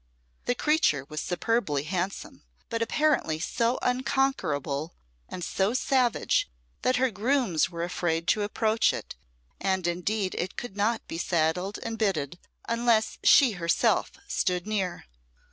The 0.45 0.55
creature 0.55 1.05
was 1.09 1.21
superbly 1.21 1.83
handsome, 1.83 2.41
but 2.69 2.81
apparently 2.81 3.37
so 3.39 3.77
unconquerable 3.83 4.95
and 5.29 5.43
so 5.43 5.75
savage 5.75 6.49
that 6.81 6.95
her 6.95 7.11
grooms 7.11 7.69
were 7.69 7.83
afraid 7.83 8.27
to 8.29 8.41
approach 8.41 8.93
it, 8.93 9.13
and 9.59 9.85
indeed 9.85 10.33
it 10.39 10.57
could 10.57 10.75
not 10.75 11.07
be 11.07 11.19
saddled 11.19 11.77
and 11.83 11.99
bitted 11.99 12.39
unless 12.67 13.19
she 13.23 13.51
herself 13.51 14.13
stood 14.27 14.65
near. 14.65 15.05